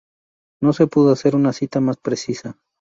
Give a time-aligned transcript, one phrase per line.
[0.63, 2.57] No se pudo hacer una cita más precisa.